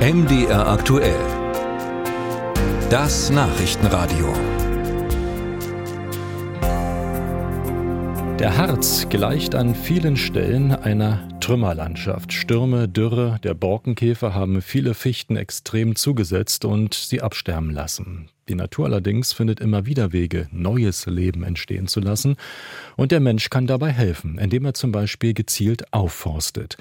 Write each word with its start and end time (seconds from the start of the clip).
MDR 0.00 0.66
aktuell. 0.66 1.20
Das 2.88 3.28
Nachrichtenradio. 3.28 4.32
Der 8.38 8.56
Harz 8.56 9.10
gleicht 9.10 9.54
an 9.54 9.74
vielen 9.74 10.16
Stellen 10.16 10.72
einer 10.72 11.28
Trümmerlandschaft. 11.40 12.32
Stürme, 12.32 12.88
Dürre, 12.88 13.40
der 13.44 13.52
Borkenkäfer 13.52 14.32
haben 14.32 14.62
viele 14.62 14.94
Fichten 14.94 15.36
extrem 15.36 15.94
zugesetzt 15.96 16.64
und 16.64 16.94
sie 16.94 17.20
absterben 17.20 17.70
lassen. 17.70 18.30
Die 18.48 18.54
Natur 18.54 18.86
allerdings 18.86 19.34
findet 19.34 19.60
immer 19.60 19.84
wieder 19.84 20.14
Wege, 20.14 20.48
neues 20.50 21.04
Leben 21.04 21.44
entstehen 21.44 21.88
zu 21.88 22.00
lassen, 22.00 22.36
und 22.96 23.12
der 23.12 23.20
Mensch 23.20 23.50
kann 23.50 23.66
dabei 23.66 23.90
helfen, 23.90 24.38
indem 24.38 24.64
er 24.64 24.72
zum 24.72 24.92
Beispiel 24.92 25.34
gezielt 25.34 25.92
aufforstet. 25.92 26.78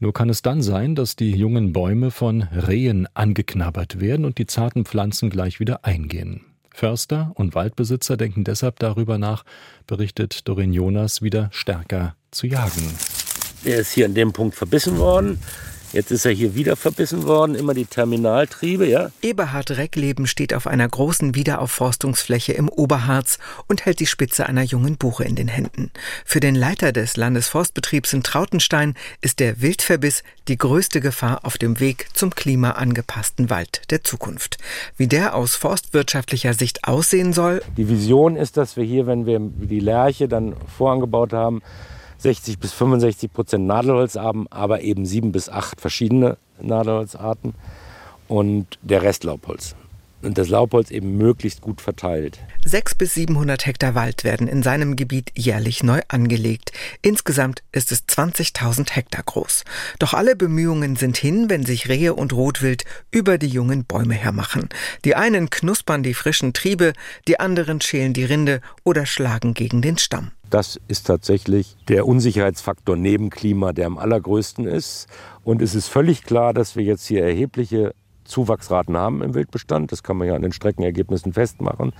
Nur 0.00 0.12
kann 0.12 0.30
es 0.30 0.42
dann 0.42 0.62
sein, 0.62 0.94
dass 0.94 1.16
die 1.16 1.32
jungen 1.32 1.72
Bäume 1.72 2.12
von 2.12 2.42
Rehen 2.42 3.08
angeknabbert 3.14 4.00
werden 4.00 4.24
und 4.24 4.38
die 4.38 4.46
zarten 4.46 4.84
Pflanzen 4.84 5.28
gleich 5.28 5.58
wieder 5.58 5.84
eingehen. 5.84 6.42
Förster 6.72 7.32
und 7.34 7.56
Waldbesitzer 7.56 8.16
denken 8.16 8.44
deshalb 8.44 8.78
darüber 8.78 9.18
nach, 9.18 9.44
berichtet 9.88 10.46
Dorin 10.46 10.72
Jonas, 10.72 11.20
wieder 11.22 11.48
stärker 11.50 12.14
zu 12.30 12.46
jagen. 12.46 12.94
Er 13.64 13.80
ist 13.80 13.92
hier 13.92 14.06
an 14.06 14.14
dem 14.14 14.32
Punkt 14.32 14.54
verbissen 14.54 14.98
worden. 14.98 15.40
Jetzt 15.92 16.10
ist 16.10 16.26
er 16.26 16.32
hier 16.32 16.54
wieder 16.54 16.76
verbissen 16.76 17.24
worden, 17.24 17.54
immer 17.54 17.72
die 17.72 17.86
Terminaltriebe, 17.86 18.86
ja. 18.86 19.10
Eberhard 19.22 19.70
Reckleben 19.70 20.26
steht 20.26 20.52
auf 20.52 20.66
einer 20.66 20.86
großen 20.86 21.34
Wiederaufforstungsfläche 21.34 22.52
im 22.52 22.68
Oberharz 22.68 23.38
und 23.68 23.86
hält 23.86 24.00
die 24.00 24.06
Spitze 24.06 24.46
einer 24.46 24.62
jungen 24.62 24.98
Buche 24.98 25.24
in 25.24 25.34
den 25.34 25.48
Händen. 25.48 25.90
Für 26.26 26.40
den 26.40 26.54
Leiter 26.54 26.92
des 26.92 27.16
Landesforstbetriebs 27.16 28.12
in 28.12 28.22
Trautenstein 28.22 28.94
ist 29.22 29.40
der 29.40 29.62
Wildverbiss 29.62 30.24
die 30.48 30.58
größte 30.58 31.00
Gefahr 31.00 31.40
auf 31.44 31.56
dem 31.56 31.80
Weg 31.80 32.08
zum 32.12 32.34
klimaangepassten 32.34 33.48
Wald 33.48 33.90
der 33.90 34.04
Zukunft. 34.04 34.58
Wie 34.98 35.06
der 35.06 35.34
aus 35.34 35.56
forstwirtschaftlicher 35.56 36.52
Sicht 36.52 36.84
aussehen 36.84 37.32
soll? 37.32 37.62
Die 37.78 37.88
Vision 37.88 38.36
ist, 38.36 38.58
dass 38.58 38.76
wir 38.76 38.84
hier, 38.84 39.06
wenn 39.06 39.24
wir 39.24 39.38
die 39.40 39.80
Lerche 39.80 40.28
dann 40.28 40.54
vorangebaut 40.76 41.32
haben, 41.32 41.62
60 42.18 42.58
bis 42.58 42.72
65 42.72 43.32
Prozent 43.32 43.66
Nadelholz 43.66 44.16
haben, 44.16 44.46
aber 44.50 44.82
eben 44.82 45.06
sieben 45.06 45.32
bis 45.32 45.48
acht 45.48 45.80
verschiedene 45.80 46.36
Nadelholzarten 46.60 47.54
und 48.26 48.78
der 48.82 49.02
Rest 49.02 49.24
Laubholz 49.24 49.74
und 50.22 50.38
das 50.38 50.48
Laubholz 50.48 50.90
eben 50.90 51.16
möglichst 51.16 51.60
gut 51.60 51.80
verteilt. 51.80 52.38
Sechs 52.64 52.94
bis 52.94 53.14
700 53.14 53.66
Hektar 53.66 53.94
Wald 53.94 54.24
werden 54.24 54.48
in 54.48 54.62
seinem 54.62 54.96
Gebiet 54.96 55.30
jährlich 55.34 55.82
neu 55.82 56.00
angelegt. 56.08 56.72
Insgesamt 57.02 57.62
ist 57.72 57.92
es 57.92 58.06
20.000 58.06 58.90
Hektar 58.90 59.22
groß. 59.22 59.64
Doch 59.98 60.14
alle 60.14 60.36
Bemühungen 60.36 60.96
sind 60.96 61.16
hin, 61.16 61.48
wenn 61.48 61.64
sich 61.64 61.88
Rehe 61.88 62.14
und 62.14 62.32
Rotwild 62.32 62.84
über 63.10 63.38
die 63.38 63.48
jungen 63.48 63.84
Bäume 63.84 64.14
hermachen. 64.14 64.68
Die 65.04 65.14
einen 65.14 65.50
knuspern 65.50 66.02
die 66.02 66.14
frischen 66.14 66.52
Triebe, 66.52 66.92
die 67.26 67.40
anderen 67.40 67.80
schälen 67.80 68.12
die 68.12 68.24
Rinde 68.24 68.60
oder 68.84 69.06
schlagen 69.06 69.54
gegen 69.54 69.82
den 69.82 69.98
Stamm. 69.98 70.32
Das 70.50 70.80
ist 70.88 71.06
tatsächlich 71.06 71.76
der 71.88 72.06
Unsicherheitsfaktor 72.06 72.96
neben 72.96 73.28
Klima, 73.28 73.72
der 73.74 73.86
am 73.86 73.98
allergrößten 73.98 74.66
ist. 74.66 75.06
Und 75.44 75.60
es 75.60 75.74
ist 75.74 75.88
völlig 75.88 76.22
klar, 76.22 76.54
dass 76.54 76.74
wir 76.74 76.84
jetzt 76.84 77.06
hier 77.06 77.22
erhebliche 77.22 77.94
Zuwachsraten 78.28 78.96
haben 78.96 79.22
im 79.22 79.34
Wildbestand. 79.34 79.90
Das 79.92 80.02
kann 80.02 80.16
man 80.16 80.28
ja 80.28 80.34
an 80.34 80.42
den 80.42 80.52
Streckenergebnissen 80.52 81.32
festmachen. 81.32 81.92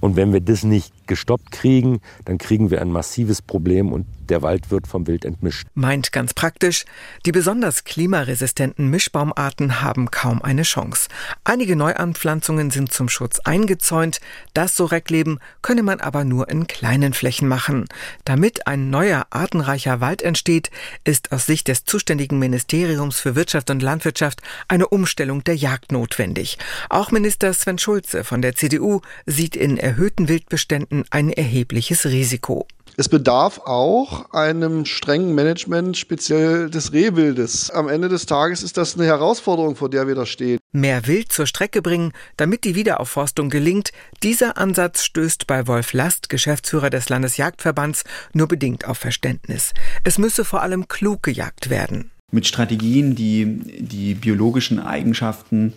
Und 0.00 0.16
wenn 0.16 0.32
wir 0.32 0.40
das 0.40 0.62
nicht 0.62 1.06
gestoppt 1.06 1.50
kriegen, 1.50 2.00
dann 2.24 2.38
kriegen 2.38 2.70
wir 2.70 2.80
ein 2.80 2.90
massives 2.90 3.42
Problem 3.42 3.92
und 3.92 4.06
der 4.28 4.42
Wald 4.42 4.70
wird 4.70 4.86
vom 4.86 5.06
Wild 5.06 5.24
entmischt. 5.24 5.66
Meint 5.74 6.12
ganz 6.12 6.34
praktisch, 6.34 6.84
die 7.24 7.32
besonders 7.32 7.84
klimaresistenten 7.84 8.88
Mischbaumarten 8.88 9.80
haben 9.80 10.10
kaum 10.10 10.42
eine 10.42 10.62
Chance. 10.62 11.08
Einige 11.44 11.76
Neuanpflanzungen 11.76 12.70
sind 12.70 12.92
zum 12.92 13.08
Schutz 13.08 13.40
eingezäunt. 13.40 14.20
Das, 14.54 14.76
so 14.76 14.84
Reckleben, 14.84 15.38
könne 15.62 15.82
man 15.82 16.00
aber 16.00 16.24
nur 16.24 16.48
in 16.48 16.66
kleinen 16.66 17.14
Flächen 17.14 17.48
machen. 17.48 17.86
Damit 18.24 18.66
ein 18.66 18.90
neuer, 18.90 19.26
artenreicher 19.30 20.00
Wald 20.00 20.22
entsteht, 20.22 20.70
ist 21.04 21.32
aus 21.32 21.46
Sicht 21.46 21.68
des 21.68 21.84
zuständigen 21.84 22.38
Ministeriums 22.38 23.18
für 23.18 23.34
Wirtschaft 23.34 23.70
und 23.70 23.82
Landwirtschaft 23.82 24.42
eine 24.68 24.88
Umstellung 24.88 25.42
der 25.44 25.56
Jagd 25.68 25.92
notwendig. 25.92 26.56
Auch 26.88 27.10
Minister 27.10 27.52
Sven 27.52 27.76
Schulze 27.76 28.24
von 28.24 28.40
der 28.40 28.54
CDU 28.54 29.02
sieht 29.26 29.54
in 29.54 29.76
erhöhten 29.76 30.26
Wildbeständen 30.26 31.04
ein 31.10 31.30
erhebliches 31.30 32.06
Risiko. 32.06 32.66
Es 32.96 33.10
bedarf 33.10 33.60
auch 33.66 34.32
einem 34.32 34.86
strengen 34.86 35.34
Management, 35.34 35.98
speziell 35.98 36.70
des 36.70 36.94
Rehwildes. 36.94 37.70
Am 37.70 37.86
Ende 37.86 38.08
des 38.08 38.24
Tages 38.24 38.62
ist 38.62 38.78
das 38.78 38.94
eine 38.94 39.04
Herausforderung, 39.04 39.76
vor 39.76 39.90
der 39.90 40.08
wir 40.08 40.14
da 40.14 40.24
stehen. 40.24 40.58
Mehr 40.72 41.06
Wild 41.06 41.30
zur 41.32 41.46
Strecke 41.46 41.82
bringen, 41.82 42.12
damit 42.38 42.64
die 42.64 42.74
Wiederaufforstung 42.74 43.50
gelingt, 43.50 43.92
dieser 44.22 44.56
Ansatz 44.56 45.04
stößt 45.04 45.46
bei 45.46 45.66
Wolf 45.66 45.92
Last, 45.92 46.30
Geschäftsführer 46.30 46.88
des 46.88 47.10
Landesjagdverbands, 47.10 48.04
nur 48.32 48.48
bedingt 48.48 48.88
auf 48.88 48.96
Verständnis. 48.96 49.74
Es 50.02 50.16
müsse 50.16 50.46
vor 50.46 50.62
allem 50.62 50.88
klug 50.88 51.22
gejagt 51.22 51.68
werden. 51.68 52.10
Mit 52.30 52.46
Strategien, 52.46 53.14
die 53.14 53.46
die 53.78 54.14
biologischen 54.14 54.80
Eigenschaften 54.80 55.72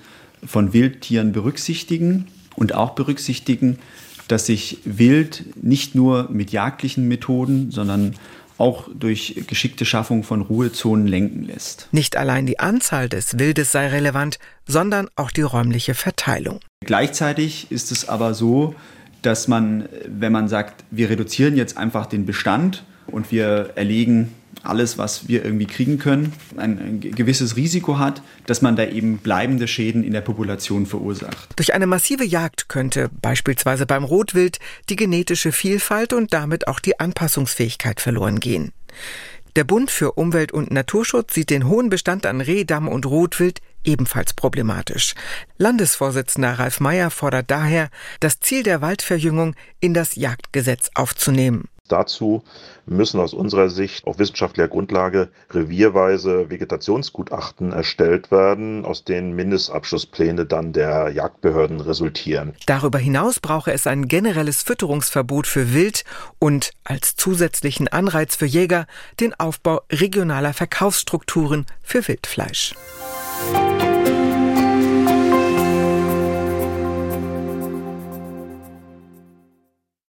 von 0.46 0.74
Wildtieren 0.74 1.32
berücksichtigen 1.32 2.28
und 2.56 2.74
auch 2.74 2.92
berücksichtigen, 2.92 3.80
dass 4.28 4.46
sich 4.46 4.80
Wild 4.86 5.46
nicht 5.62 5.96
nur 5.96 6.30
mit 6.32 6.52
jagdlichen 6.52 7.08
Methoden, 7.08 7.72
sondern 7.72 8.16
auch 8.58 8.90
durch 8.94 9.44
geschickte 9.48 9.86
Schaffung 9.86 10.24
von 10.24 10.42
Ruhezonen 10.42 11.08
lenken 11.08 11.44
lässt. 11.44 11.88
Nicht 11.92 12.16
allein 12.16 12.46
die 12.46 12.60
Anzahl 12.60 13.10
des 13.10 13.40
Wildes 13.40 13.72
sei 13.72 13.88
relevant, 13.88 14.38
sondern 14.68 15.08
auch 15.16 15.32
die 15.32 15.42
räumliche 15.42 15.96
Verteilung. 15.96 16.60
Gleichzeitig 16.86 17.72
ist 17.72 17.92
es 17.92 18.08
aber 18.08 18.34
so, 18.36 18.76
dass 19.24 19.48
man, 19.48 19.90
wenn 20.08 20.32
man 20.32 20.48
sagt, 20.48 20.84
wir 20.92 21.10
reduzieren 21.10 21.56
jetzt 21.56 21.78
einfach 21.78 22.06
den 22.06 22.26
Bestand 22.26 22.84
und 23.08 23.32
wir 23.32 23.72
erlegen 23.76 24.34
alles, 24.64 24.98
was 24.98 25.28
wir 25.28 25.44
irgendwie 25.44 25.66
kriegen 25.66 25.98
können, 25.98 26.34
ein, 26.58 26.80
ein, 26.80 27.00
gewisses 27.00 27.56
Risiko 27.56 27.98
hat, 27.98 28.22
dass 28.46 28.62
man 28.62 28.76
da 28.76 28.86
eben 28.86 29.18
bleibende 29.18 29.68
Schäden 29.68 30.04
in 30.04 30.14
der 30.14 30.22
Population 30.22 30.86
verursacht. 30.86 31.50
Durch 31.56 31.74
eine 31.74 31.88
massive 31.88 32.24
Jagd 32.24 32.70
könnte 32.70 33.10
beispielsweise 33.22 33.86
beim 33.86 34.04
Rotwild 34.04 34.60
die 34.90 34.96
genetische 34.96 35.52
Vielfalt 35.52 36.14
und 36.14 36.34
damit 36.34 36.68
auch 36.68 36.80
die 36.80 37.00
Anpassungsfähigkeit 37.00 38.00
verloren 38.00 38.40
gehen. 38.40 38.72
Der 39.58 39.66
Bund 39.66 39.92
für 39.92 40.14
Umwelt 40.14 40.54
und 40.54 40.72
Naturschutz 40.72 41.34
sieht 41.34 41.50
den 41.50 41.68
hohen 41.68 41.90
Bestand 41.90 42.26
an 42.26 42.40
Rehdamm 42.40 42.88
und 42.88 43.06
Rotwild 43.06 43.60
ebenfalls 43.84 44.34
problematisch. 44.34 45.14
Landesvorsitzender 45.58 46.58
Ralf 46.58 46.80
Meyer 46.80 47.12
fordert 47.12 47.52
daher, 47.52 47.90
das 48.22 48.40
Ziel 48.40 48.64
der 48.64 48.82
Waldverjüngung 48.82 49.56
in 49.82 49.94
das 49.94 50.16
Jagdgesetz 50.16 50.92
aufzunehmen. 50.94 51.66
Dazu 51.92 52.44
müssen 52.86 53.20
aus 53.20 53.34
unserer 53.34 53.70
Sicht 53.70 54.06
auf 54.08 54.18
wissenschaftlicher 54.20 54.68
Grundlage 54.68 55.30
revierweise 55.52 56.50
Vegetationsgutachten 56.50 57.72
erstellt 57.72 58.32
werden, 58.32 58.86
aus 58.86 59.04
denen 59.04 59.36
Mindestabschlusspläne 59.36 60.46
dann 60.46 60.74
der 60.74 61.10
Jagdbehörden 61.10 61.82
resultieren. 61.82 62.54
Darüber 62.66 63.00
hinaus 63.00 63.40
brauche 63.40 63.72
es 63.72 63.88
ein 63.88 64.08
generelles 64.08 64.64
Fütterungsverbot 64.64 65.48
für 65.48 65.74
Wild 65.74 66.04
und 66.40 66.72
als 66.84 67.16
zusätzlichen 67.16 67.88
Anreiz 67.88 68.36
für 68.36 68.46
Jäger 68.46 68.88
den 69.20 69.34
Aufbau 69.40 69.82
regionaler 69.92 70.54
Verkaufsstrukturen 70.54 71.66
für 71.82 72.08
Wildfleisch. 72.08 72.74